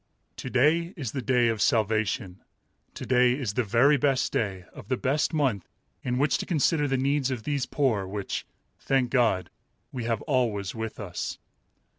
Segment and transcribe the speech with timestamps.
[0.37, 2.39] "To day is the day of salvation."
[2.95, 5.69] To day is the very best day of the best month
[6.01, 8.43] in which to consider the needs of these poor which,
[8.79, 9.51] thank God,
[9.91, 11.37] "we have always with us."